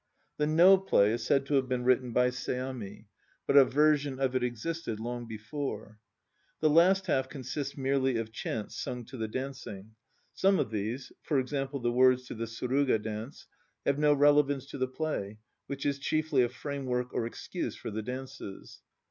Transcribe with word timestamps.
The 0.37 0.47
No 0.47 0.79
play 0.79 1.11
is 1.11 1.23
said 1.23 1.45
to 1.45 1.53
have 1.53 1.69
been 1.69 1.83
written 1.83 2.11
by 2.11 2.29
Seami, 2.29 3.05
but 3.45 3.55
a 3.55 3.63
version 3.63 4.19
of 4.19 4.35
it 4.35 4.41
existed 4.43 4.99
long 4.99 5.27
before. 5.27 5.99
The 6.59 6.71
last 6.71 7.05
half 7.05 7.29
consists 7.29 7.77
merely 7.77 8.17
of 8.17 8.31
chants 8.31 8.75
sung 8.75 9.05
to 9.05 9.17
the 9.17 9.27
dancing. 9.27 9.91
Some 10.33 10.57
of 10.57 10.71
these 10.71 11.11
(e. 11.31 11.43
g. 11.43 11.53
the 11.83 11.91
words 11.91 12.25
to 12.25 12.33
the 12.33 12.47
Suruga 12.47 12.97
Dance) 12.99 13.45
have 13.85 13.99
no 13.99 14.13
relevance 14.15 14.65
to 14.71 14.79
the 14.79 14.87
play, 14.87 15.37
which 15.67 15.85
is 15.85 15.99
chiefly 15.99 16.41
a 16.41 16.49
framework 16.49 17.13
or 17.13 17.27
excuse 17.27 17.75
for 17.75 17.91
the 17.91 18.01
dances. 18.01 18.81